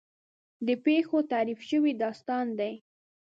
[0.67, 2.73] د پېښو تحریف شوی داستان دی.